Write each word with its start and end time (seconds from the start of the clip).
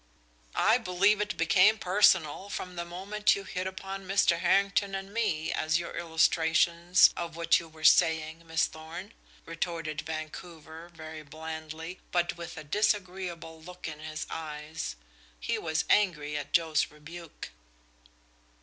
"I 0.55 0.79
believe 0.79 1.21
it 1.21 1.37
became 1.37 1.77
personal 1.77 2.49
from 2.49 2.75
the 2.75 2.85
moment 2.85 3.35
you 3.35 3.43
hit 3.43 3.67
upon 3.67 4.07
Mr. 4.07 4.39
Harrington 4.39 4.95
and 4.95 5.13
me 5.13 5.51
as 5.51 5.79
illustrations 5.79 7.11
of 7.15 7.35
what 7.35 7.59
you 7.59 7.67
were 7.67 7.83
saying, 7.83 8.41
Miss 8.47 8.65
Thorn," 8.65 9.13
retorted 9.45 10.01
Vancouver, 10.01 10.89
very 10.91 11.21
blandly, 11.21 11.99
but 12.11 12.35
with 12.35 12.57
a 12.57 12.63
disagreeable 12.63 13.61
look 13.61 13.87
in 13.87 13.99
his 13.99 14.25
eyes. 14.31 14.95
He 15.39 15.59
was 15.59 15.85
angry 15.87 16.35
at 16.35 16.51
Joe's 16.51 16.89
rebuke. 16.89 17.51